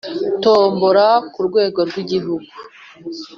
[0.43, 2.49] tombola ku rwego rw Igihugu